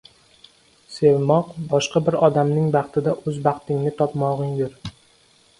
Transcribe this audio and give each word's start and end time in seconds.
Sevmoq— 0.93 1.51
boshqa 1.75 2.03
bir 2.09 2.17
odamning 2.29 2.73
baxtida 2.77 3.15
o‘z 3.25 3.39
baxtingni 3.47 3.97
topmog‘ingdir. 4.03 4.77